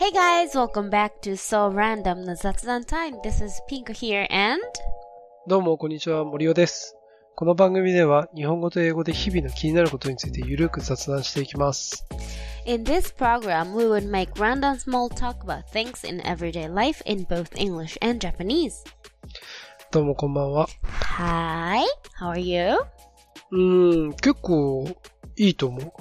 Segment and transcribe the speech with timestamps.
[0.00, 3.20] Hey guys, welcome back to So Random の雑談 Time.
[3.20, 4.62] This is Pink here and
[5.48, 6.96] どうも、こんにちは、森尾です。
[7.34, 12.06] この番組では、日本語と英語で日々の気になることについてゆるく雑談していきます。
[12.64, 17.50] in this program we would make random small talk about things in everyday life in both
[17.56, 18.84] English and Japanese.
[19.90, 20.68] どうも、こんばんは。
[21.18, 21.82] Hi,
[22.20, 22.78] how are you?
[23.50, 24.86] うーん、結構、
[25.36, 25.92] いいと思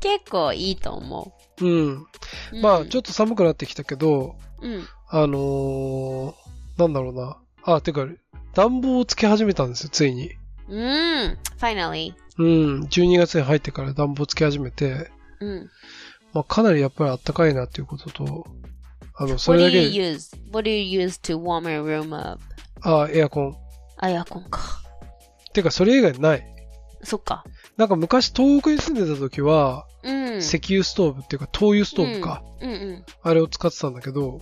[0.00, 1.66] 結構いいと思う。
[1.66, 1.92] うん。
[1.94, 2.06] う。
[2.62, 4.86] まあ、ちょょっと寒くなってきたけど、うん。
[5.08, 6.34] あのー、
[6.78, 7.38] なんだろうな。
[7.62, 8.06] あ、てか、
[8.54, 10.32] 暖房をつけ始めたんですよ、ついに。
[10.68, 11.38] うん。
[11.58, 12.14] finally.
[12.38, 15.10] うん、12月に入ってから暖房つけ始めて、
[15.40, 15.70] うん。
[16.32, 18.46] まあ、かなりやっぱり暖かいなっていうことと、
[19.16, 20.36] あの、そ What れ do だ you け、use?
[20.52, 22.42] What do you use to warm your room up?
[22.82, 23.56] あ、エアコン。
[23.98, 24.80] あ、エアコンか。
[25.52, 26.46] てか、それ以外ない。
[27.02, 27.44] そっか。
[27.76, 30.38] なんか昔東北に住んでた時は、うん。
[30.38, 32.42] 石油ストーブっていうか灯油ストーブか。
[32.60, 33.04] うんうん。
[33.22, 34.40] あれを使ってたんだけど、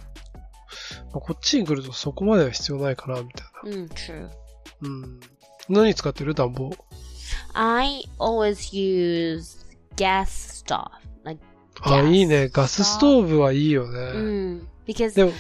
[1.13, 3.77] まあ、こっちに来るとそこまでは必要ないかな、みたいな。
[3.79, 4.29] うん、true.
[4.83, 5.21] うん。
[5.69, 6.71] 何使ってる暖房
[7.55, 10.91] I always use gas stove.
[11.25, 11.43] Like,
[11.83, 12.49] あ、いいね。
[12.49, 13.99] ガスストーブはいいよね。
[13.99, 15.33] mm, because でも、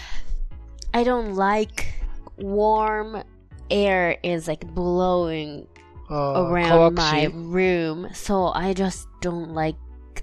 [0.93, 1.85] I don't like
[2.39, 3.25] warm
[3.71, 5.67] air is like blowing
[6.09, 7.29] around my し。
[7.29, 8.09] room.
[8.13, 9.79] So I just don't like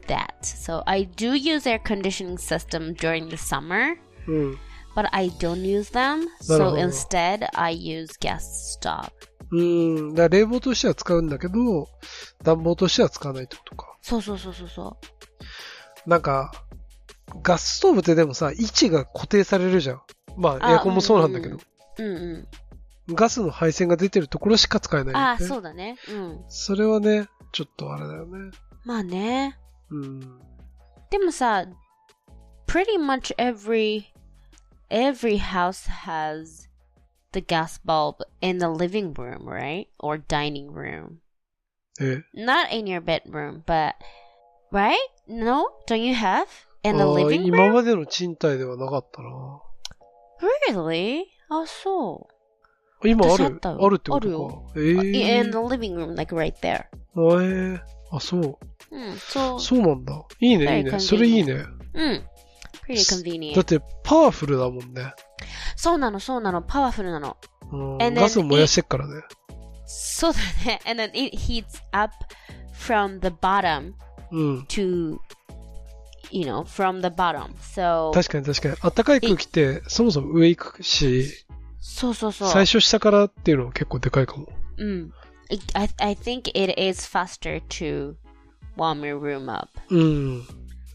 [0.08, 0.34] that.
[0.42, 4.58] So I do use air conditioning system during the summer, うん。
[4.96, 6.28] but I don't use them.
[6.42, 9.12] So instead I use gas stove.
[9.52, 9.62] う
[10.12, 10.14] ん。
[10.16, 11.88] だ冷房としては使うんだけど、
[12.44, 13.98] 暖房としては使わないってことか。
[14.02, 14.98] そうそうそうそうそ
[16.06, 16.52] なんか、
[17.42, 20.02] ガスストーブってでもさ、位置が固定されるじゃん。
[20.38, 21.58] まあ、あエアコンもそうなんだけど。
[21.58, 21.60] う。
[22.00, 22.48] うんう
[23.08, 23.16] ん。
[23.16, 25.26] ガスの配線が出てるところしか使えないよね。
[25.26, 25.98] ああ、そうだね。
[26.10, 26.44] うん。
[26.50, 28.52] それはね、ちょっとあれだよね。
[28.84, 29.60] まあね。
[29.90, 30.04] Hmm.
[30.04, 30.40] うん
[31.12, 31.66] でもさ
[32.68, 34.06] pretty much every
[34.90, 36.68] every house has
[37.32, 39.88] the gas bulb in the living room right?
[40.00, 41.20] Or dining room.
[42.34, 43.96] Not in your bedroom but
[44.72, 44.98] right?
[45.28, 45.70] No?
[45.88, 46.48] Don't you have?
[46.84, 47.48] In the living room?
[47.48, 49.62] 今までの賃貸ではなかったな。
[50.42, 51.26] Really?
[51.50, 51.66] Oh,
[53.04, 53.18] in
[55.52, 56.86] the living room like right there.
[57.16, 57.80] あえー。
[58.12, 58.58] あそう。
[58.96, 59.60] うん、そう。
[59.60, 60.24] そうなんだ。
[60.40, 61.00] いいね、いいね。
[61.00, 61.66] それいいね。
[61.94, 62.24] うん。
[62.88, 63.62] pretty だ convenient.
[63.62, 65.14] って、パワフルだもんね。
[65.76, 66.62] そうなの、そうなの。
[66.62, 67.38] パワフルなの。
[67.72, 69.22] うん、ガスを燃やしてっからね。
[69.86, 70.80] そうだね。
[70.86, 72.14] And then it heats up
[72.74, 73.94] from the bottom
[74.32, 74.66] うん。
[74.70, 75.18] to,
[76.32, 77.54] you know, from the bottom.
[77.58, 78.96] So, 確かに確かに。
[78.96, 81.46] 暖かい空気って、そもそも上行くし、
[81.80, 82.50] そうそうそう。
[82.50, 84.48] 最初下からっていうのは結構でかいかも。
[84.78, 85.12] うん。
[85.74, 88.16] I, I think it is faster to
[88.78, 89.70] warm your room up.
[89.90, 90.44] うん。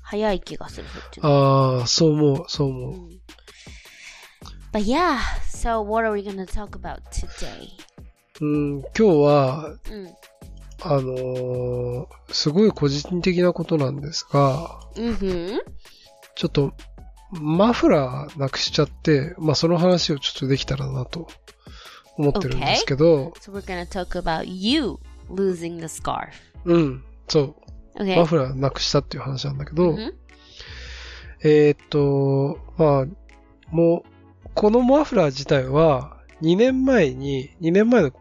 [0.02, 0.86] 早い気がする。
[1.22, 2.94] ああ、そう思う、そう思う。
[2.94, 3.20] うん
[4.72, 5.18] But yeah,
[5.48, 7.70] so what are we gonna talk about today?
[8.40, 10.08] うん、今日は、うん。
[10.82, 15.16] あのーすごい個人的なことなんですが、うん。
[16.36, 16.72] ちょっと、
[17.32, 21.26] マフラーなくしちゃって、まあその話をちょっとできたらなと
[22.16, 24.98] 思ってるんですけど、So we're gonna talk about you
[25.28, 26.28] losing the scarf.
[26.64, 27.54] うん、そう、
[28.00, 28.16] Okay.
[28.16, 30.14] マフラーなくしたっていう話なんだけど、うん
[31.42, 33.06] えーっと、まあ、
[33.70, 38.12] もう、このマフラー自体は、2年前に、2年前の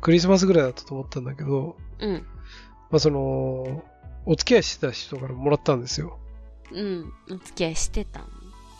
[0.00, 2.26] クリスマスぐらいだったと思ったんだけど、うん。
[2.90, 3.82] まあその、
[4.26, 6.18] お付き合いしてた人からもらったんですよ。
[6.72, 7.12] うん。
[7.30, 8.26] お付き合いしてたの？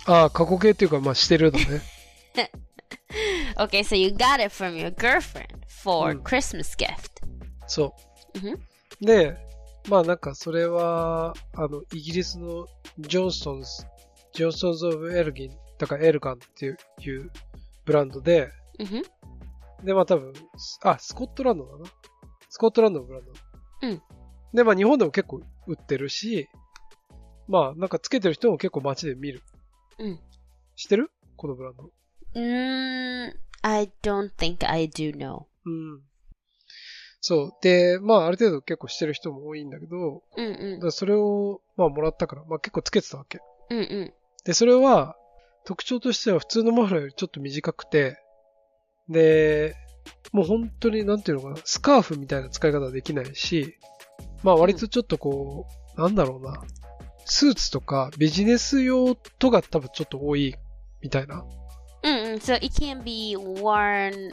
[0.06, 1.64] ああ、過去形っていうか、まあしてるだね。
[3.58, 7.22] Okay, so you got it from your girlfriend for うん Christmas gift.
[7.66, 7.94] そ
[8.34, 8.58] うんう。
[9.00, 9.36] で、
[9.88, 12.66] まあなんかそれは、あの、イギリスの
[12.98, 13.68] ジョンストンズ、
[14.32, 17.30] ジョンストンズ・オブ・エルギン、だからエルガンっていういう
[17.84, 18.50] ブランドで、
[19.84, 20.32] で、まあ多分、
[20.82, 21.84] あ、スコットランドだな。
[22.48, 23.32] スコットランドのブランド。
[23.82, 24.02] うん。
[24.54, 26.48] で、まあ日本でも結構売ってるし、
[27.46, 29.42] まあなんかつけてる人も結構街で見る。
[29.98, 30.18] うん。
[30.74, 31.12] 知ってる？
[31.36, 31.90] このブランド。
[32.34, 35.44] Mm, I don't think I do know.
[35.64, 36.02] うん。
[37.28, 37.52] そう。
[37.60, 43.40] で、まあある程度結構してる人も多いんだけど、うんうんそれを、まあもらったから、まあ結構つけてたわけ。
[43.68, 44.14] うんうん
[44.44, 45.16] で、それは、
[45.64, 48.22] 特徴としては普通のマフラーよりちょっと短くて、
[49.08, 49.74] で、
[50.30, 53.76] もう本当に、なんていうのかな、スカーフみたいな使い方はできないし、
[54.44, 56.62] まあ割とちょっとこう、なんだろうな、
[57.24, 60.54] スーツとかビジネス用とか多分ちょっと多い
[61.02, 61.44] みたいな。
[62.04, 64.32] うんうん So it can be worn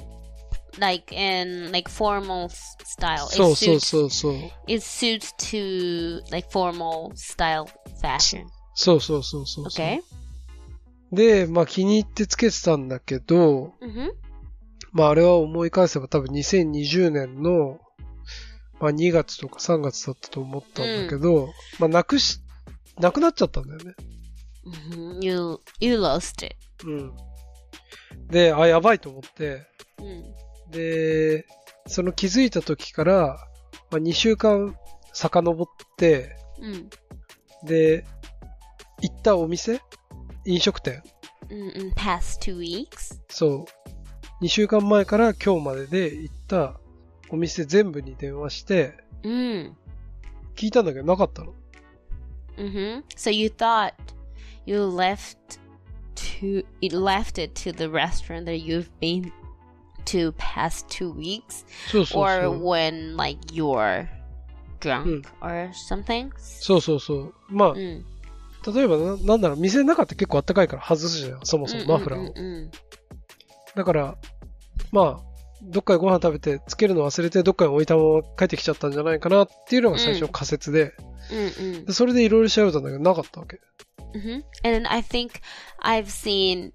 [0.79, 2.49] like in like formal
[2.83, 3.27] style.
[3.27, 4.33] そうそう it suits, そうそう。
[4.67, 7.65] It suits to like formal style
[8.01, 8.45] fashion.
[8.75, 9.85] そうそうそうそうそう。
[9.85, 9.99] Okay.
[11.11, 14.11] で、まあ気に入ってつけてたんだけど、Mm-hmm.
[14.91, 17.79] まああれは思い返せば多分2020年の、
[18.79, 21.49] まあ2月とか3月だったと思ったんだけど、
[21.79, 22.39] まあなくし、
[22.99, 23.93] なくなっちゃったんだよね。
[24.65, 26.55] hmm You you lost it.
[26.85, 27.13] うん。
[28.27, 29.65] で、あ、やばいと思って、
[29.99, 30.23] Mm.
[30.73, 31.45] で、
[31.87, 33.37] その気づいた時から、
[33.91, 34.75] まあ、2週間
[35.13, 35.67] 遡っ
[35.97, 36.87] て、Mm.
[37.65, 38.05] で、
[39.01, 39.81] 行ったお店
[40.45, 41.01] 飲食店
[41.49, 41.93] Mm-mm.
[41.95, 43.19] Past two weeks.
[43.29, 43.65] そ
[44.41, 44.43] う。
[44.43, 46.79] 2週間前から今日までで行った
[47.29, 49.73] お店全部に電話して、Mm.
[50.55, 51.53] 聞いたんだけどなかったの。
[52.57, 53.03] Mm-hmm.
[53.15, 53.93] So you thought
[54.65, 55.37] you left
[56.15, 59.31] to you left it to the restaurant that you've been
[60.05, 62.63] to past two weeks, そうそう or そう。
[62.63, 64.07] when like you're
[64.79, 66.31] drunk or something.
[66.37, 67.33] そうそうそう。
[67.49, 68.03] まあ、Mm.
[68.73, 72.71] 例えばな、なんだろう、店の中って結構あったかいから外すじゃん、そもそもマフラーを。
[73.75, 74.15] だから、
[74.91, 75.33] まあ、
[75.63, 80.93] どっかでご飯食べて、つけるの忘れて、どっかに置いたまま帰ってきちゃったんじゃないかなっていうのが最初の仮説で、
[81.29, 81.85] Mm-mm.
[81.85, 83.59] でそれでいろいろ調べたんだけど、なかったわけ。
[84.13, 85.31] hmm And I think
[85.83, 86.71] I've seen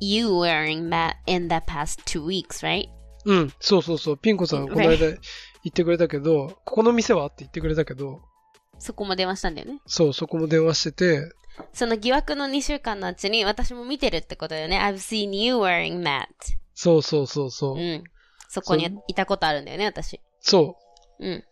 [0.00, 2.88] you wearing that in the past two weeks, right?
[3.24, 4.18] うん、そうそうそう。
[4.18, 8.22] ピンコさんがこの間言ってくれたけど、ここの店はって言ってくれたけど、
[8.78, 9.80] そこも電話したんだよね。
[9.86, 11.32] そう、そこも電話してて、
[11.72, 14.78] その疑惑の2週間のうちに私も見てるってことだよね。
[14.78, 16.26] I've seen you wearing that.
[16.74, 17.76] そうそうそうそう。
[17.76, 18.04] うん。
[18.48, 20.20] そこにいたことあるんだよね、私。
[20.40, 20.76] そ
[21.18, 21.26] う。
[21.26, 21.44] うん。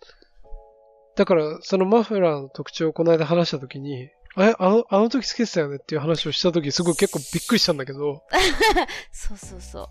[1.16, 4.08] だから、そのマフラーの特徴をこの間話したときに、
[4.38, 8.23] え、あの、あの時つけてたよねっていう話をしたとき、すごい結構びっくりしたんだけど、
[9.12, 9.88] そうそうそう。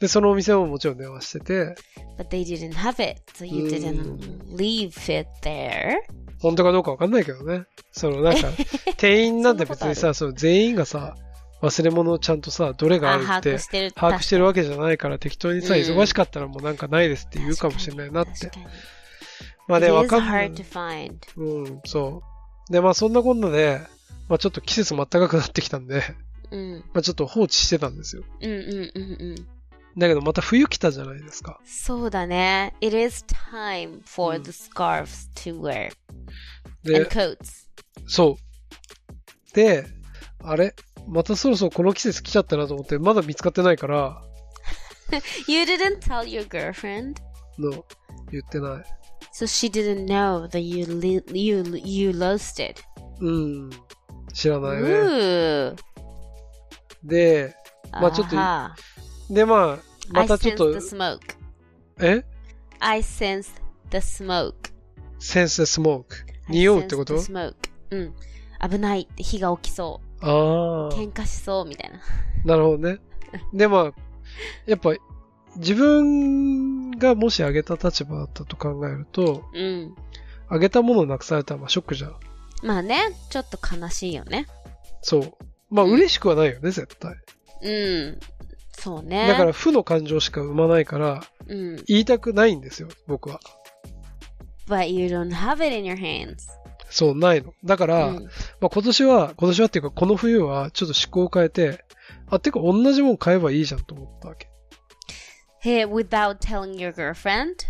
[0.00, 1.74] で、そのお店ももちろん電話してて、
[2.18, 5.96] But they didn't have it, so you うん didn't leave it there.
[6.40, 7.64] 本当かどうかわかんないけどね。
[7.92, 8.48] そのなんか、
[8.96, 11.16] 店員なんて別にさ、その全員がさ、
[11.60, 13.92] 忘れ物をちゃんとさ、どれがああ、るって把握してる。
[13.92, 18.50] 把握してるわけじゃないから適当にさ、うん忙しかったらもうなんかないですって言うかもしれないなって。
[19.68, 20.50] まあね、わかんない.
[21.36, 22.29] うん、そう。
[22.70, 23.80] で、まあそんなこんなで、
[24.28, 26.02] まあちょっと季節も暖かくなってきたんで、
[26.50, 26.84] うん。
[26.94, 28.22] まあちょっと放置してたんですよ。
[28.40, 29.46] うんうんうんうん。
[29.98, 31.60] だけどまた冬来たじゃないですか。
[31.64, 32.74] そうだね。
[32.80, 35.90] It is time for うん the scarves to wear.
[36.84, 37.66] で And、coats.
[38.06, 38.38] そ
[39.52, 39.54] う。
[39.54, 39.86] で、
[40.42, 40.74] あれ？
[41.08, 44.22] またそろそろこの季節来ちゃったなと思って、まだ見つかってないから、
[45.48, 47.16] You didn't tell your girlfriend?
[47.58, 47.84] の、
[48.30, 48.84] 言ってない。
[49.40, 52.82] So she didn't know that you li- you you lost it.
[53.20, 53.70] うん。
[54.34, 54.88] 知らないね。
[54.90, 55.76] Ooh.
[57.02, 57.56] で、
[57.90, 58.70] まあちょっと Aha.
[59.30, 59.78] で、まあ、
[60.12, 61.20] ま I たちょっ sense と the、smoke.
[62.00, 62.22] え
[62.80, 63.46] I sense
[63.90, 64.52] the smoke.
[65.18, 66.16] センススモーク。
[66.50, 67.54] I 匂うってこ sense と the smoke.
[67.92, 68.14] うん。
[68.70, 70.30] 危ないって火が起きそあう。
[70.30, 70.88] あ。
[70.92, 71.98] 喧嘩しそうみたいな。
[72.44, 72.98] なるほどね。
[73.54, 74.00] で、まあ、
[74.66, 74.90] やっぱ、
[75.60, 79.94] 自分がもしあげた立場だったと考えると、うん。
[80.48, 82.16] あげたものをなくされたらまあショックじゃん。
[82.62, 84.46] まあね、ちょっと悲しいよね。
[85.02, 85.32] そう。
[85.70, 87.14] まあうん嬉しくはないよね、絶対。
[87.62, 88.20] うん。
[88.72, 89.28] そうね。
[89.28, 91.76] だから負の感情しか生まないから、うん。
[91.86, 93.40] 言いたくないんですよ、僕は。
[94.66, 96.36] But you don't have it in your hands.
[96.88, 97.52] そう、ないの。
[97.64, 98.24] だから、うん
[98.60, 101.84] まあ今年は、今年はっていうかこの冬はちょっと思考を変えて、
[102.28, 104.49] あ、てか同じもん買えばいいじゃんと思ったわけ。
[105.62, 107.66] Hey, without telling your girlfriend?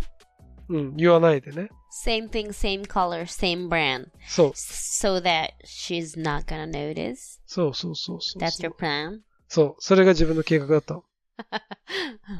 [0.68, 1.70] うん、言わないでね。
[2.06, 4.06] Same thing, same color, same brand.
[4.28, 7.40] そう、So that she's not gonna notice.
[7.46, 9.18] そうそうそうそう That's your plan?
[9.48, 11.04] そう、それが自分の計画だったの。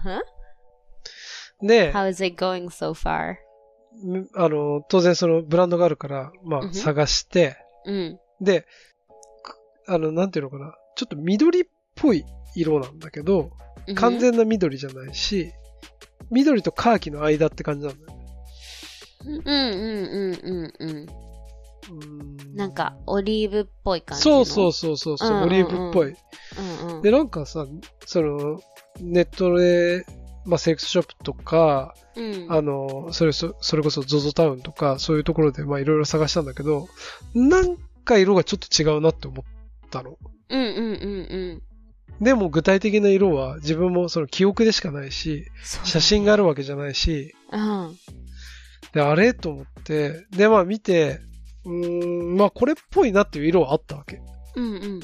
[0.04, 0.21] Uh-huh.
[1.66, 3.37] で、How is it going so far?
[4.04, 8.21] むあの、当然そのブランドがあるから、まあ探して、うん。
[8.40, 8.66] で、
[9.42, 11.64] くあの、なんていうのかな、ちょっと緑っ
[11.97, 13.50] ぽい色なんだけど、
[13.95, 15.53] 完全な緑じゃないし、
[16.31, 18.21] 緑とカーキの間って感じなんだよね。
[19.27, 21.07] うんうんうんうんうん。
[21.91, 24.45] うーんなんか、オリーブっぽい感じの。
[24.45, 26.09] そうそうそうそうそう、オリーブっぽい。
[26.09, 26.13] う
[26.87, 27.03] んうん。
[27.03, 27.67] で、なんかさ、
[28.07, 28.61] その、
[29.01, 30.05] ネットで、
[30.47, 32.47] まあ、セレクトショップとか、うん。
[32.49, 36.89] あの、それそ、それこそ ZOZO タウンとか、そういうところで、まあ、いろいろ探したんだけど、
[37.35, 39.45] なんか色がちょっと違うなって思っ
[39.91, 40.17] たの。
[40.49, 41.63] うんうんうんうん。
[42.21, 45.47] でも具体的な色は自分もその記憶でしかないし、
[45.85, 47.97] 写真があるわけじゃないし、うん。
[48.93, 51.21] で、あれと思って、で、まあ見て、
[51.65, 54.21] うーん、まあこれっぽいなっていう色はあったわけ。
[54.57, 55.00] うんうん。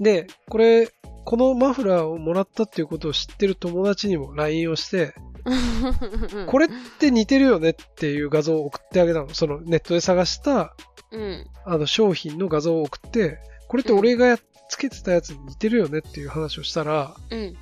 [0.00, 0.88] で、これ、
[1.24, 5.14] このマフラーをもらったっていうことを知ってる友達にも LINE をして、
[6.48, 6.68] これっ
[6.98, 9.34] て似てるよねっていう画像を送ってあげたの。
[9.34, 10.74] そのネットで探した
[11.12, 11.46] うん。
[11.64, 17.56] あの商品の画像を送って、これって俺がやっつけてたやつに似てるよねっていう話をしたら、うん。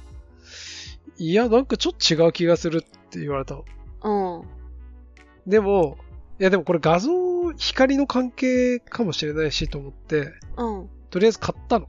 [1.17, 2.81] いや、なんかちょっと違う気がするっ
[3.11, 3.65] て言われたの。
[4.03, 5.51] うん。
[5.51, 5.99] でも、
[6.41, 10.89] いやでもこれ画像、光の関係かもしれないしと思って、うん。
[11.11, 11.89] とりあえず買ったの。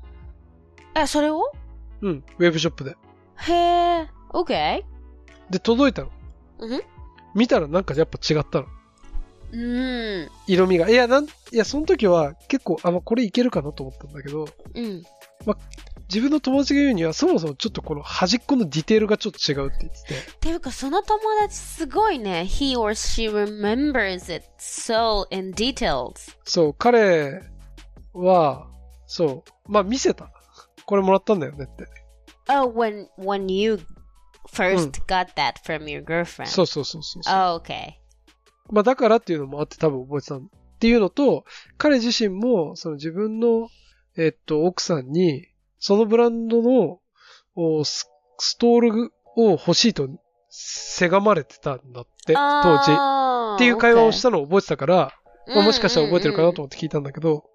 [0.95, 1.51] え、それを？
[2.01, 2.95] うん、ウェブショップで。
[3.37, 4.09] へえ。
[4.29, 4.83] OK?
[5.49, 6.09] で、届いたの。
[6.59, 6.81] うん？
[7.33, 8.67] 見たらなんかやっぱ違ったの。
[9.51, 10.29] うん。
[10.47, 10.89] 色味が。
[10.89, 15.03] いや、なん、いや、その時は結構、あ、まあ、これいけるかなと思ったんだけど、うん。
[16.07, 20.13] 自分の友達が言うには、そもそもちょっとこの端っこのディテールがちょっと違うって言ってて。
[20.13, 22.45] っていうか、その友達すごいね。
[22.47, 26.35] He or she remembers it so in details.
[26.43, 27.41] そう、彼
[28.13, 28.67] は、
[29.07, 30.29] そう、まあ見せた。
[30.85, 31.87] これもらったんだよねって。
[32.47, 33.79] Oh, when when you
[34.53, 36.47] first got that from your girlfriend.
[36.47, 37.33] そうそうそうそうそう。
[37.33, 37.95] Oh, okay.
[38.71, 40.41] まあだからっていうのもあって多分覚えてたっ
[40.79, 41.45] ていうのと、
[41.77, 43.69] 彼自身も、その自分の、
[44.17, 45.47] えっと、奥さんに、
[45.79, 46.99] そのブランドの
[47.55, 50.09] おスストールを欲しいと
[50.49, 52.91] せがまれてたんだって、当時。
[53.55, 55.13] っていう会話をしたのを覚えてたから、
[55.47, 57.45] まあ、もしかしたら覚えてるかなと思って聞いたんだけど、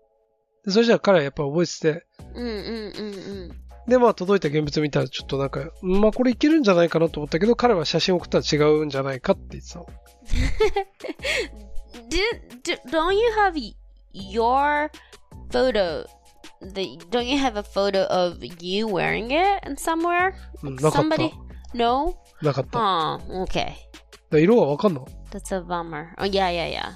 [0.64, 9.87] でそれじゃあ彼はやっぱ覚えてて、うんうんうんうんで、まあ届いた現物見たらちょっとなんか、うんまあこれいけるんじゃないかなと思ったけど、彼は写真送ったら違うんじゃないかって言ってたの。
[12.09, 12.19] Do,
[12.63, 13.57] do, don't you have
[14.13, 14.91] your
[15.51, 16.05] photo?
[16.63, 20.35] The, don't you have a photo of you wearing it and somewhere?
[20.93, 21.33] Somebody?
[21.75, 22.17] No?
[22.43, 22.71] なかった。
[22.71, 23.73] だか Oh, okay.
[24.31, 26.09] ら色はわかんの That's a bummer.
[26.19, 26.93] Oh, yeah, yeah, yeah.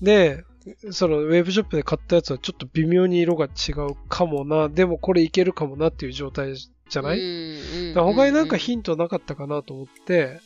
[0.00, 0.44] で、
[0.90, 10.40] そのウェブショップで買ったやつはちょっと微妙に色が違うかもな、でもこれいけるかもなっていう状態じゃない、他になんかうんヒントなかったかなと思って、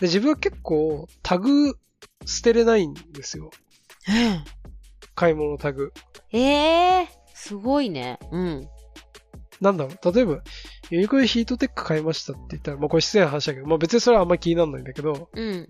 [0.00, 1.74] で自分は結構タグ
[2.24, 3.50] 捨てれないんですよ。
[5.14, 5.92] 買い物タグ。
[6.32, 6.40] え
[7.02, 8.18] えー、すごいね。
[8.30, 8.68] うん。
[9.60, 10.42] なんだろう、例えば、
[10.90, 15.68] ユニクロでヒートテック買いましたって言ったら、まあこれ失礼な話だけど、まあ別にそれはあんまり気にならないんだけど、うん。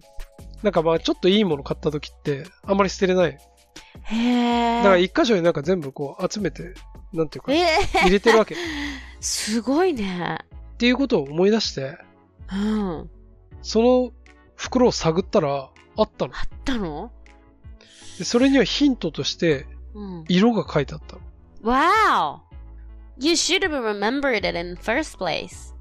[0.62, 3.38] なんかまあちょっといいもの買った時って、あんまり捨てれない。
[4.02, 4.76] へえ。
[4.78, 6.74] だから一箇所になんか全部こう集めて、
[7.12, 7.64] なんていうか、え
[8.00, 8.56] 入れてるわけ。
[9.20, 10.38] すごいね。
[10.78, 11.98] ていうことを思い出して、
[12.52, 13.10] うん。
[13.62, 14.12] その
[14.56, 16.34] 袋を探ったら、あったの。
[16.34, 17.10] あったの？
[18.18, 20.24] でそれにはヒントとして、うん。
[20.28, 21.22] 色が書いてあったの。
[21.62, 22.40] Wow!
[23.18, 25.74] You should have remembered it in first place.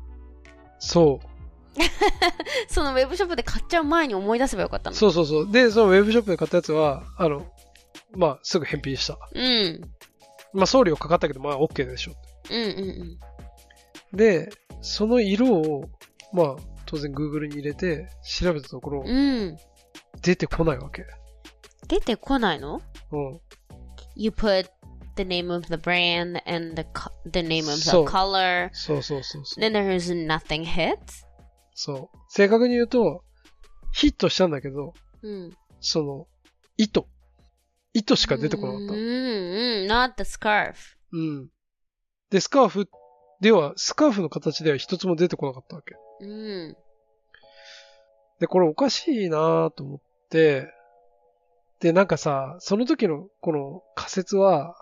[0.80, 1.31] そう。
[2.68, 4.96] そのウェブショップで買っちゃう前に思い出せばよかったの。
[4.96, 5.51] そうそうそう。
[5.51, 7.48] で、そのウェブショップで買ったやつは、あの、
[8.13, 9.18] まあ、すぐ返品した。
[9.34, 9.82] うん。
[10.54, 12.13] まあ、送料かかったけど、まあ、OK でしょ。
[12.50, 13.20] うんうん
[14.13, 14.50] で、
[14.82, 15.86] その色を、
[16.34, 18.10] まあ、当然 Google に入れて、
[18.40, 19.58] 調べたところうん。、うん。
[20.22, 21.06] 出てこないわけ。
[21.88, 22.82] 出てこないの？
[23.12, 23.40] うん。
[24.16, 24.68] You put
[25.16, 26.86] the name of the brand and the,
[27.25, 28.70] the name of the color.
[28.74, 29.63] そうそうそうそう。
[29.63, 30.98] Then there's nothing hit.
[31.84, 32.18] そう。
[32.30, 33.24] 正確に言うと、
[33.92, 35.52] ヒットしたんだけど、うん。
[35.80, 36.28] その、
[36.78, 37.08] 糸。
[37.94, 39.00] 糸しか出てこなかったうん。
[39.00, 39.88] うん。
[39.90, 40.76] Not the scarf.
[41.12, 41.50] うん。
[42.30, 42.88] で、スカーフ
[43.42, 45.96] では、スカーフの形では一つも出てこなかったわけ。
[46.20, 46.78] うん。
[48.40, 50.72] で、これおかしいなと思って、
[51.80, 54.76] で、なんかさ、その時のこの仮説は、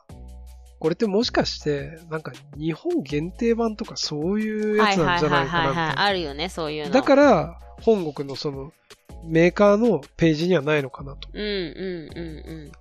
[0.80, 6.02] これってもしかして、なんか日本限定版とかそういうやつなんじゃないかなみたいな。
[6.02, 6.92] あるよね、そういうの。
[6.92, 8.72] だから、本国のその、
[9.26, 11.28] メーカーのページにはないのかなと。
[11.34, 12.72] うんうんうん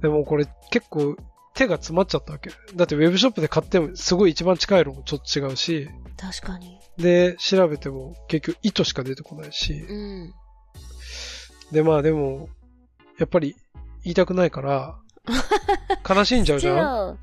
[0.00, 1.16] でもこれ結構
[1.54, 2.50] 手が詰まっちゃったわけ。
[2.74, 6.16] だってウェブショップで買ってもすごい一番近いのもちょっと違うし、うん。
[6.16, 6.80] 確かに。
[6.96, 10.34] で、調べても結局糸しか出てこないし、うん。
[11.70, 12.48] で、まあでも、
[13.18, 13.54] やっぱり
[14.02, 14.98] 言いたくないから、
[16.08, 17.18] 悲しんじゃうじゃん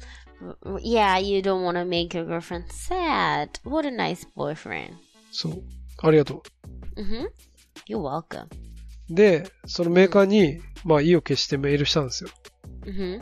[0.84, 3.50] ？Yeah, you don't want to make your girlfriend sad.
[3.64, 4.94] What a nice boyfriend.
[5.32, 5.64] そう。
[6.00, 6.44] ありがと
[6.96, 7.28] Mm-hmm.
[7.88, 8.46] You're welcome.
[8.46, 8.50] う。
[9.10, 12.30] で、そのメーカーに、まあ意を決してメールしたんですよ。
[12.86, 13.22] Mm-hmm.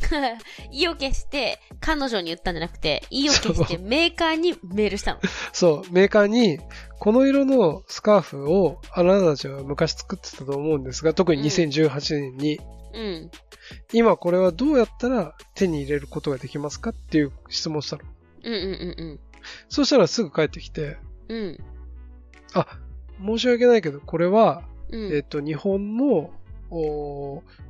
[0.70, 5.20] 意を決して彼女に言ったんじゃなくて、意を決してそメーカーにメールしたの。
[5.52, 6.58] そう、メーカーに、
[6.98, 12.60] この色のスカーフをあなたたちは昔作ってたと思うんですが、特に2018年に、
[12.92, 13.30] うん。
[13.92, 18.02] 今これはどうやったら手に入れることができますかっていう質問したの。
[18.44, 19.20] うんうん
[19.68, 21.44] そしたらすぐ帰ってきて、うんうん。
[21.44, 21.58] うん。
[22.54, 22.66] あ、
[23.24, 25.14] 申し訳ないけど、これは、うん。
[25.14, 26.30] えっと、日本の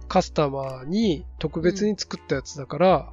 [0.09, 3.13] カスタマーに特別に作ったやつだから、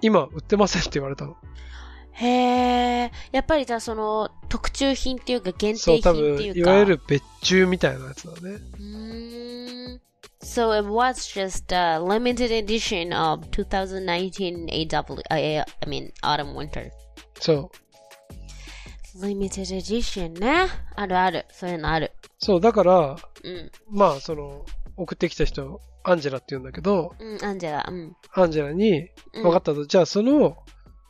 [0.00, 1.36] 今売ってませんって言われたの。
[2.12, 2.26] へ
[3.04, 3.12] え。
[3.30, 6.70] やっぱりじゃあその特注品っていうか限そう、定多分、品っていうか。
[6.70, 8.50] いわゆる別注みたいなやつだね。
[8.50, 10.00] うーん
[10.42, 16.90] So it was just a limited edition of 2019 AW, uh, I mean autumn winter.
[17.40, 17.70] そ
[19.14, 19.20] う。
[19.20, 20.66] Limited edition ね。
[20.96, 21.46] あるある。
[21.52, 22.12] そういうのある。
[22.38, 23.70] そう、だから、うん。
[23.88, 24.64] まあ、その、
[24.96, 27.86] 送ってきた人、アンジェラって言うんだけど、うん、アンジェラ。
[27.88, 28.16] うん。
[28.32, 29.86] アンジェラに、うん分かったと。
[29.86, 30.56] じゃあ、その、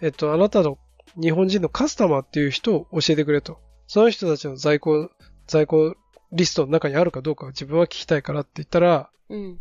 [0.00, 0.78] えっと、あなたの
[1.20, 3.58] 日本人のカスタマーっていう人を教えてくれと。
[3.86, 5.10] その人たちの在庫、
[5.46, 5.96] 在庫
[6.32, 9.60] リストの中にあるかどうか自分は聞きたいからって言ったら、うん。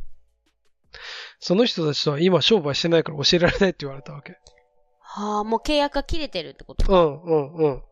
[1.39, 4.37] その人たちとは今商売してないから教えられないって言われたわけ。
[4.99, 7.83] はあ、もう契約が切れてるってことうん、うん、うん。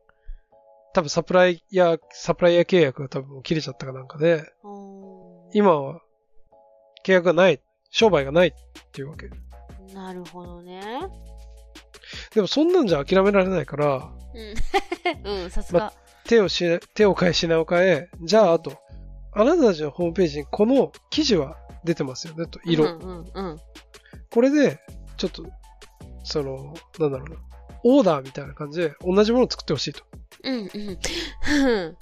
[0.93, 6.01] 多分サプライヤー、サプライヤー契約が多分切れちゃったかなんかで、う今は
[7.05, 8.51] 契約がない、商売がないっ
[8.91, 9.27] ていうわけ。
[9.27, 10.81] んなるほどね。
[12.33, 14.11] でもそんなんじゃ諦められないから、
[15.25, 15.33] うん。
[15.43, 15.93] うん、さすが。
[16.29, 18.77] 手をし、手を変え品を変え、じゃああと、
[19.33, 22.85] あなたたちのホームページにこの記事は出てますよねと、色。
[22.85, 23.59] うん、うん、うん。
[24.29, 24.79] これで、
[25.17, 25.43] ちょっと、
[26.23, 27.35] その、なんだろうな、
[27.83, 30.03] オーダーみたいな感じで同じものを作ってほしいと。
[30.43, 30.97] うん、うん。
[31.65, 31.97] うん。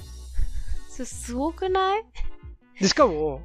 [0.89, 2.03] そすごくない？
[2.81, 3.41] で、しかも、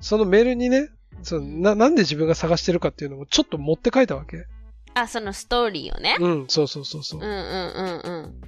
[0.00, 0.90] そのメールにね、
[1.22, 4.44] そのな、なんで自分が探してるかっていうのもちょっと持って書いたわけ。
[4.92, 6.16] あ、そのストーリーをね。
[6.20, 7.26] うん、そうそうそうそううん、。
[7.26, 8.40] うん、うん、うん。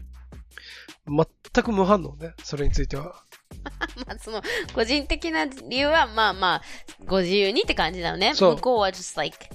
[1.06, 3.24] 全く無反応ね、それについては。
[4.06, 4.42] まあ、その、
[4.74, 6.62] 個人的な理由は、まあまあ、
[7.06, 8.34] ご自由にって感じだよね。
[8.34, 9.48] そう向こうは just like,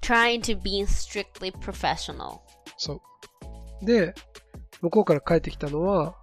[0.00, 2.38] trying to be strictly professional.
[2.76, 3.00] そ
[3.82, 3.86] う。
[3.86, 4.14] で、
[4.80, 6.16] 向こうから帰ってきたのは、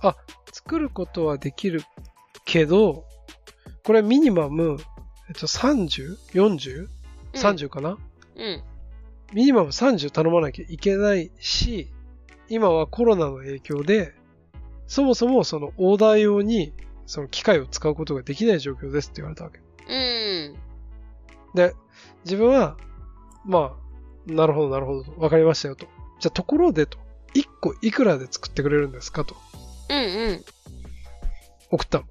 [0.00, 0.16] あ、
[0.52, 1.82] 作ることはできる
[2.44, 3.04] けど、
[3.84, 4.78] これミニマム、
[5.28, 6.88] えっと、30?40?30
[7.34, 7.98] 30かな、
[8.36, 8.62] うん。
[9.32, 11.90] ミニマム30頼まなきゃいけないし、
[12.52, 14.12] 今はコロナの影響で、
[14.86, 16.74] そもそもそのオーダー用に
[17.06, 19.60] その機械を使うことができない状況ですって言われたわけ。
[19.88, 20.54] うん。
[21.54, 21.74] で、
[22.26, 22.76] 自分は、
[23.46, 23.74] ま
[24.28, 25.86] あ、なるほどなるほどと、わかりましたよと。
[26.20, 26.98] じゃあところでと、
[27.34, 29.34] 1個いくらで作ってくれるんですかと
[29.88, 30.44] うんうん。
[31.70, 32.04] 送ったの。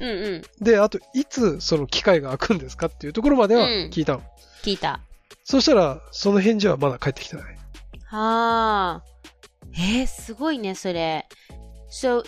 [0.00, 0.62] うんうん。
[0.62, 4.22] で、あといつその機械が開くんですかっていうところまではうん聞いたの。
[4.62, 5.00] 聞いた。
[5.42, 7.58] そしたら、その返事はまだ返ってきてない。
[8.04, 9.02] はあ。
[9.77, 11.27] えー、すごいね、それ。
[11.89, 12.23] So,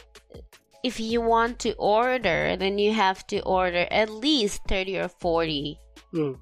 [0.84, 5.78] if you want to order, then you have to order at least 30 or 40
[6.14, 6.40] うん。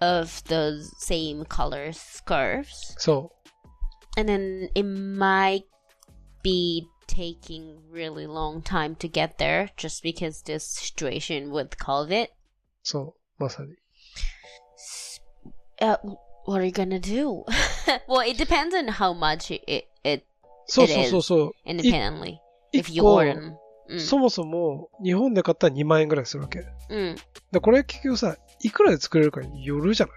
[0.00, 2.94] of those same color scarves.
[2.98, 3.30] そ
[4.16, 5.64] And then it might
[6.42, 12.26] be taking really long time to get there just because this situation with COVID.
[12.26, 12.28] う。
[12.82, 13.42] そう。
[13.42, 13.76] まさに。
[15.80, 15.98] Uh,
[16.46, 17.44] what are you gonna do?
[18.08, 20.24] well, it depends on how much it, it
[20.69, 21.51] そうそうそうそう。
[21.65, 22.37] independently.
[22.73, 23.55] if 一 you 個 order them.
[23.89, 23.99] うん。
[23.99, 26.65] そもそも日本で買ったら2万円ぐらいするわけ。
[26.89, 27.15] うん。
[27.51, 30.15] で、これ結局さ、いくらで作れるかによるじゃない、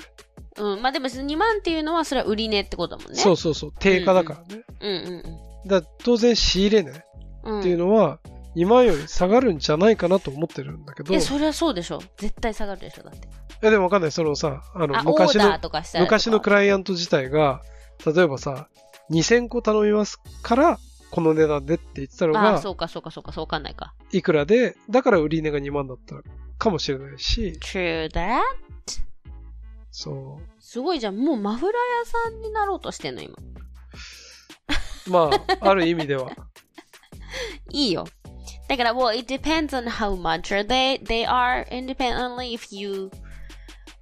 [0.58, 0.82] うん。
[0.82, 3.18] まあでも2万っていうのはそれは売り値ってことだもんね。
[3.18, 3.72] そうそうそう。
[3.78, 4.64] 定価だからね。
[4.80, 5.22] うんうん
[5.64, 7.04] だから当然仕入れ値
[7.44, 7.60] うん。
[7.60, 8.18] っていうのは
[8.56, 12.02] 2万より下がるんじゃないかなと思ってるんだけど、え、いそれはそうでしょ。
[12.18, 13.28] 絶対下がるでしょ、だって。
[13.62, 14.12] やでもわかんない。
[14.12, 15.58] そのさ、あの昔の。
[16.00, 17.62] 昔のクライアント自体が、
[18.04, 18.68] 例えばさ、
[19.10, 20.78] 2000個頼みますから、
[21.10, 23.94] この値段でって言ってたのああ、が、そうかそうかそうか、そうわかんないか。
[24.12, 26.16] いくらで、だから売り値が2万だった
[26.58, 28.40] かもしれないし、True that?
[29.90, 30.42] そう。
[30.58, 31.16] すごいじゃん。
[31.16, 33.36] もうマフラー屋さんになろうとしてんの、今。
[35.06, 36.30] まあ、ある意味では。
[37.70, 38.06] いいよ。
[38.68, 43.10] だから、well, it depends on how much they, they are independently if you,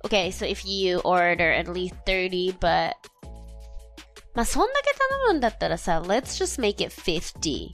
[0.05, 2.93] okay, so if you order at least 30, but,
[4.34, 7.72] まあ、そんだけ頼むんだったらさ、let's just make it 50.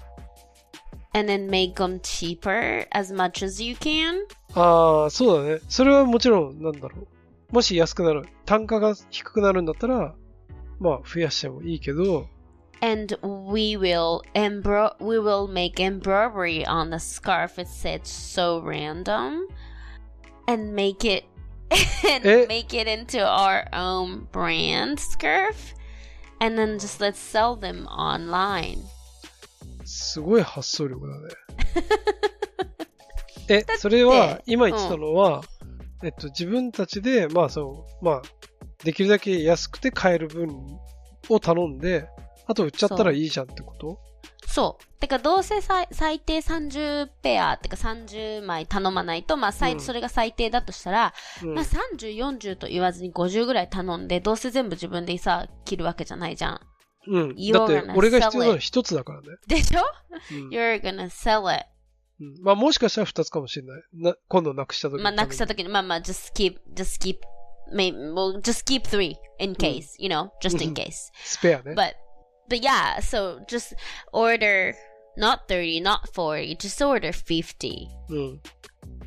[1.14, 4.20] And then make them cheaper as much as you can.
[4.56, 5.62] ああ、そうだね。
[5.68, 7.08] それはもちろん、なんだろう。
[7.54, 10.14] もし安くなる、単価が低くなるんだったら、
[10.80, 12.28] まあ、増やしてもいいけど、
[12.84, 17.60] And we will embro- we will make embroidery on the scarf.
[17.62, 19.42] It said so random,
[20.48, 21.26] and make it
[22.10, 22.46] and Eh?
[22.48, 25.75] make it into our own brand scarf,
[26.41, 28.79] And then just let's sell them online.
[29.85, 31.29] すごい発想力だね。
[33.49, 35.43] え、それは、今言ってたのは、
[36.03, 38.23] えっと、自分たちで、まあ、そう、まあ、
[38.85, 40.79] できるだけ安くて買える分
[41.29, 42.09] を頼んで、
[42.47, 43.99] あと売っちゃったらいいじゃんってこと？
[44.57, 45.01] そう。
[45.01, 56.61] てか、どうせ最最低30ペア、ってか30枚頼まないと、まあ、最うんそれが最低だとしたら、うんまあ、30、40と言わずに50ぐらい頼んで、どうせ全部自分でさ、着るわけじゃないじゃん。
[57.09, 57.37] うん。
[57.53, 59.27] だって俺が必要なの.一つだからね。
[59.47, 59.81] でしょ？
[60.33, 61.67] うん ?You're gonna sell it.
[62.19, 63.83] うんまあもしかしたら二つかもしれない。
[63.93, 67.19] な今度なくした時まあ、なくした時に、まあまあ、just keep, just keep,
[67.75, 71.11] may, well, just keep three in case, you know, just in う ん case.
[71.23, 71.73] スペアね。
[71.75, 71.93] But,
[72.50, 73.74] but yeah, so just
[74.14, 74.74] order
[75.18, 77.88] not 30, not 40, just order 50.
[78.10, 78.42] うん。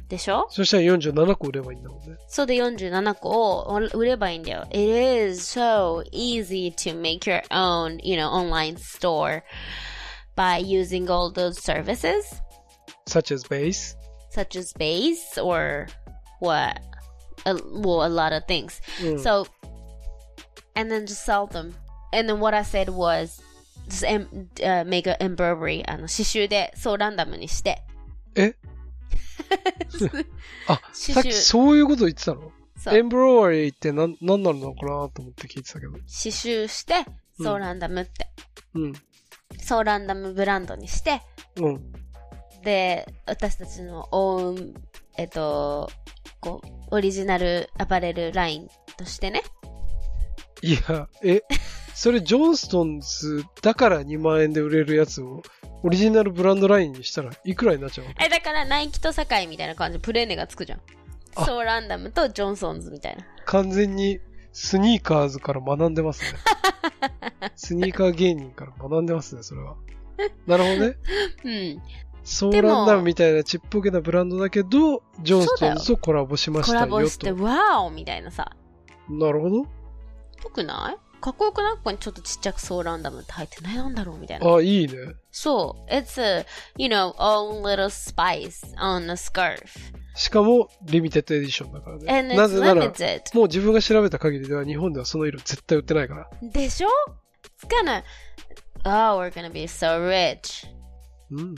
[0.09, 2.17] でしょそしたら47個売ればいいんだもんね。
[2.29, 4.67] そうで47個を売ればいいんだよ。
[4.71, 9.43] It is so easy to make your own, you know, online store
[10.37, 12.43] by using all those services,
[13.07, 13.97] such as base.
[14.31, 15.87] such as Base or
[16.41, 16.81] what?
[17.47, 18.81] A, well, a lot of things.
[19.03, 19.19] うん。
[19.21, 19.47] So,
[20.75, 21.75] and then just sell them.
[22.12, 23.42] And then what I said was,
[23.88, 24.28] just em,
[24.62, 25.84] uh, make an embroidery.
[25.88, 27.84] あの、刺繍で、そうランダムにして。
[28.36, 28.56] え？
[30.68, 32.52] あ、さっきそういうこと言ってたの？
[32.92, 35.92] エンブロワリーって何、何なのかなと思って聞いてたけど。
[35.94, 37.06] 刺繍して、
[37.42, 38.30] そうランダムって。
[38.76, 38.94] うん。
[39.62, 41.22] そうランダムブランドにして、
[41.58, 41.92] うん。
[42.64, 44.74] で、私たちのオウン、
[45.18, 45.90] えっと、
[46.40, 49.42] こう、オリジナルアパレルラインとしてね。
[50.62, 51.42] いや、え、
[52.02, 55.42] それジョンストンズだから2万円で売れるやつを
[55.84, 58.14] オリジナルブランドラインにしたらいくらになっちゃうの？
[58.26, 60.82] え、だからナイキとサカイみたいな感じでプレーネがつくじゃん。
[61.36, 63.26] あそうランダムとジョンソンズみたいな。
[63.46, 64.20] 完全に
[64.54, 66.40] スニーカーズから学んでますね。
[67.58, 69.76] スニーカー芸人から学んでますね、それは。
[70.48, 70.98] なるほどね。
[71.44, 71.82] うん。
[72.24, 76.98] ソーランダムみたいなちっぽけなブランドだけど、ジョンストンズとコラボしましコたよと。
[76.98, 78.56] ラボして、ワオみたいなさ。
[79.10, 79.56] なるほど。
[79.58, 79.66] よ
[80.54, 81.09] くない？
[81.20, 81.76] かっこよくない？
[81.76, 84.56] ここにちょっとちっちゃくソーランダムって入ってないなんだろうみたいな。
[84.56, 84.94] あ、いいね。
[85.32, 85.94] そう。
[85.94, 86.46] It's a,
[86.78, 89.60] you know, own little spice on a scarf.
[90.16, 92.36] しかも、リミテッドエディションだからね。
[92.36, 96.30] なぜなら.もう自分が調べた限りでは日本ではその色絶対売ってないから。
[96.42, 96.90] でしょ
[97.62, 98.04] ?It's gonna,
[98.86, 100.68] oh, we're gonna be so rich.
[101.32, 101.56] うん。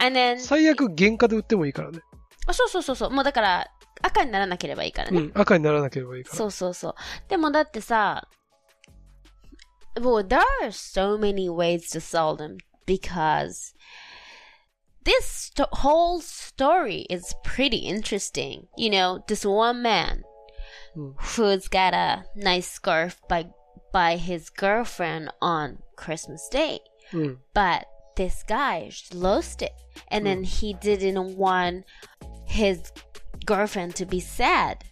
[0.00, 2.00] And then, 最悪原価で売ってもいいからね。
[2.46, 3.10] あそうそうそうそう。
[3.10, 3.70] もうだから、
[4.02, 5.20] 赤にならなければいいからね。
[5.20, 5.32] うん。
[5.34, 6.36] 赤にならなければいいから。
[6.36, 6.94] そうそうそう。
[7.28, 8.28] でもだってさ、
[10.00, 13.74] well, there are so many ways to sell them because
[15.04, 18.66] this st- whole story is pretty interesting.
[18.76, 20.22] You know, this one man
[20.94, 23.46] who's got a nice scarf by
[23.92, 26.80] by his girlfriend on Christmas Day,
[27.12, 27.38] mm.
[27.54, 29.72] but this guy lost it,
[30.08, 30.24] and mm.
[30.26, 31.84] then he didn't want
[32.46, 32.92] his
[33.44, 34.84] girlfriend to be sad.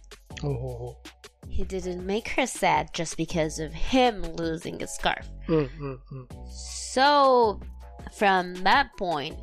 [0.43, 0.49] Oh.
[0.49, 1.24] oh, oh
[1.54, 5.26] He didn't make her sad just because of him losing a scarf.
[5.48, 5.54] う。
[5.54, 6.28] うんうんうん。
[6.92, 7.60] So,
[8.12, 9.36] from that point,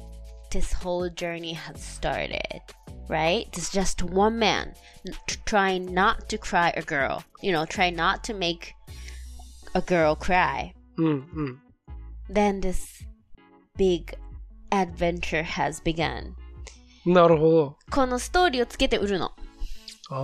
[0.52, 2.62] this whole journey has started.
[3.10, 3.48] Right?
[3.54, 4.74] It's just one man
[5.08, 5.14] n-
[5.46, 7.24] trying not to cry a girl.
[7.42, 8.74] You know, try not to make
[9.74, 10.74] a girl cry.
[10.98, 11.12] うんう
[11.44, 11.62] ん。
[12.30, 13.06] Then this
[13.78, 14.18] big
[14.72, 16.34] adventure has begun.
[17.06, 17.78] なるほど。
[17.90, 19.32] このストーリーをつけて売るの。
[20.10, 20.18] ああ、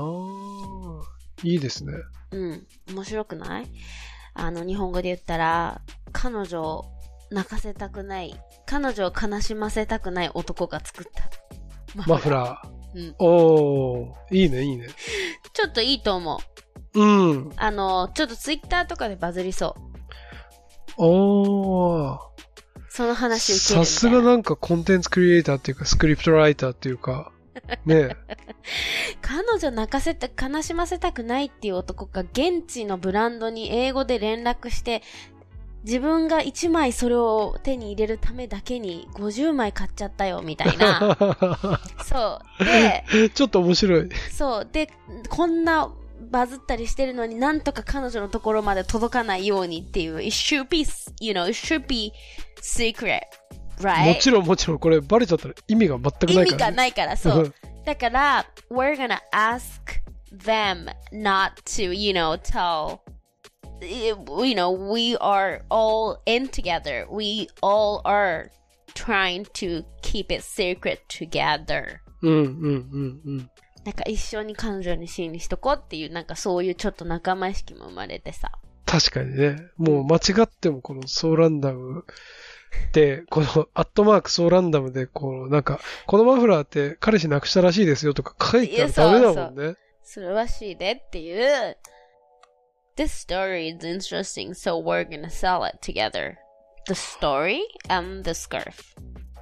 [1.42, 1.92] いいですね。
[2.32, 2.66] うん。
[2.90, 3.66] 面白くない？
[4.34, 5.80] あの、日本語で言ったら、
[6.12, 6.84] 彼女を
[7.30, 8.34] 泣かせたくない、
[8.66, 12.02] 彼女を悲しませたくない男が作った。
[12.06, 12.68] マフラー。
[12.94, 13.14] うん。
[13.18, 14.88] おー、いいね、いいね。
[15.52, 16.40] ちょっといいと思
[16.94, 17.00] う。
[17.00, 17.52] うん。
[17.56, 19.80] あの、ちょっとツイッターとかでバズりそう。
[20.96, 22.18] おー。
[22.88, 23.84] その話受ける。
[23.84, 27.32] さすがなんかコンテンツクリエイターっていうか、スクリプトライターっていうか、
[27.86, 28.16] ね
[29.22, 35.02] 彼女泣かせた、悲しませたくないっていう男が現地のブランドに英語で連絡して、
[35.84, 41.16] 自分が1枚それを手に入れるためだけに50枚買っちゃったよ、みたいな。
[42.04, 42.64] そう。
[42.64, 44.08] で、ちょっと面白い。
[44.30, 44.68] そう。
[44.70, 44.90] で、
[45.28, 45.90] こんな
[46.30, 50.20] バズったりしてるのになんとか彼女のところまで届かないようにっていう。
[50.20, 50.84] It should be,
[51.20, 52.12] you know, it should be
[52.60, 53.20] secret.
[53.82, 54.20] も Right?
[54.20, 56.70] ちろんもちろんこれバレちゃったら意味が全くない意味から、ね。
[56.70, 57.54] がないから、そう。
[57.84, 60.00] だから、we're gonna ask
[60.32, 63.00] them not to, you know, tell,
[63.80, 67.06] you know, we are all in together.
[67.10, 68.50] We all are
[68.94, 71.98] trying to keep it secret together.
[72.22, 73.50] うんうんうんうん。
[73.84, 78.50] なんか一緒に彼女にシーンにしとこうっていう、なんかそういうちょっと仲間意識も生まれてさ。
[78.84, 79.56] 確かにね。
[79.76, 82.04] もう間違ってもこのソーランダム
[82.92, 89.76] で、このアットマークソーランダムで、こうなんか、このマフラーって彼氏亡くしたらしいですよとか書いてあるダメだもんね。
[90.02, 91.76] それはしいでっていう。
[92.96, 96.36] This story is interesting, so we're gonna sell it together.
[96.88, 98.96] the story and the scarf.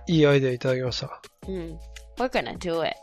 [0.09, 1.23] いいアイデアいただきました。
[1.47, 1.79] Mm.
[2.19, 2.97] We're gonna do it.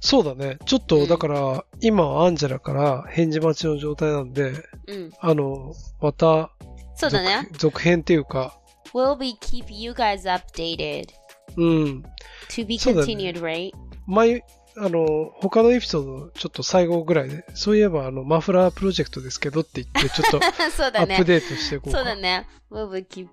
[0.00, 0.58] そうだね。
[0.66, 4.52] ちょっと、うんだから、今はアンジェラから返事待ちの状態なんで、
[4.86, 5.10] うん。
[5.18, 6.50] あの、また、
[6.94, 7.48] そうだね。
[7.52, 8.58] 続続編っていうか、
[8.94, 11.08] We'll be keep you guys updated?
[11.56, 12.04] うん。
[12.50, 13.72] To be そうだね continued, right?
[14.06, 14.44] 前、
[14.76, 21.14] あの、他のエピソード、ちょっと最後ぐらいで、そういえば、あの、マフラープロジェクトですけどって言って、 ちょっとそうだね。
[21.14, 21.98] アップデートしていこうか。
[21.98, 22.46] そうだね。
[22.70, 23.28] We'll be keep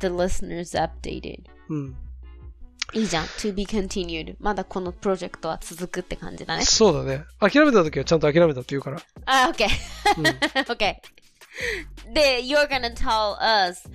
[0.00, 1.44] the listeners updated?
[1.68, 1.96] うん。
[2.94, 3.24] いいじゃん。
[3.24, 4.36] To be continued.
[4.38, 6.64] まだこのプロジェクトは続くって感じだね。
[6.64, 7.24] そうだね。
[7.40, 9.00] 諦めた時はちゃんと諦めたって言うから。
[9.26, 9.66] あ、OK.
[10.18, 10.24] うん。
[10.70, 10.96] okay.
[12.14, 13.88] The, you're gonna tell us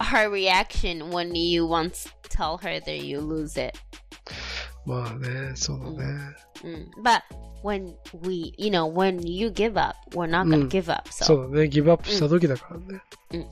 [0.00, 3.78] her reaction when you once tell her that you lose it.
[4.86, 6.34] まあね、そうだね。
[6.62, 6.86] Mm.
[7.02, 7.22] But
[7.62, 11.08] when we, you know, when you give up, we're not gonna うん give up.
[11.10, 11.68] So, そうだね。
[11.68, 13.02] ギブアップした時だからね。
[13.32, 13.46] うん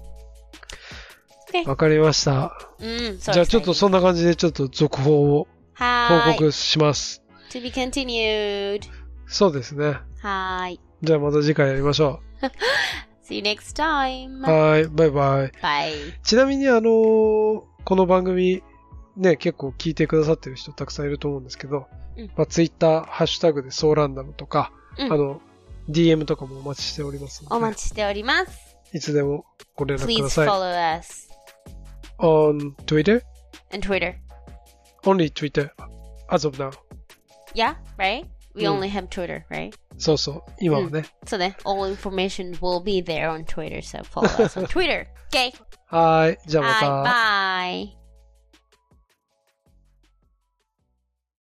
[1.67, 2.51] わかりました。
[2.81, 6.33] mm, so じゃあちょっと.そんな感じでちょっと続報を報。
[6.39, 7.23] 告します。
[7.51, 8.81] To be continued.
[9.27, 9.99] そうですね。
[10.23, 10.81] はーい。
[11.03, 12.21] じゃあまた次回やりましょ
[13.23, 14.41] See you next time.
[14.41, 14.51] う。
[14.51, 14.87] はい。
[14.87, 15.51] バイバイ。
[15.63, 15.93] Bye.
[16.23, 18.63] ちなみにあのーこの番組、
[19.17, 25.41] ね、結構聞いてくださってる人たくさんいると思うんですけど、うんまあ、ツイッター、ハッシュタグでソーランダムとか、うんあの、
[25.89, 28.77] DM とかもお待ちしておりますので、お待ちしております。
[28.93, 30.47] いつでもご連絡く Please ださい。
[30.47, 31.29] follow us
[32.19, 33.23] on Twitter?
[33.73, 34.15] and Twitter.
[35.05, 35.71] Only Twitter
[36.31, 36.71] as of now.
[37.55, 38.27] Yeah, right?
[38.56, 39.74] We うん only have Twitter, right?
[39.98, 40.44] そうそう。
[40.60, 41.06] 今はね。
[41.26, 45.08] So then all information will be there on Twitter, so follow us on Twitter.
[45.32, 45.54] Okay.
[45.88, 46.38] はーい。
[46.48, 47.04] じゃあまた。
[47.04, 47.88] Bye.
[47.94, 48.01] Bye.